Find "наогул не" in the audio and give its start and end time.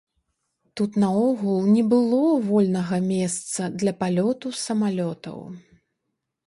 1.03-1.83